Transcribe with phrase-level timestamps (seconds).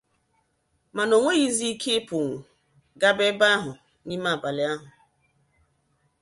[0.95, 2.35] mana o nweghịzị ike ịpụnwù
[3.01, 3.71] gaba ebe ahụ
[4.05, 4.87] n'ime abalị ahụ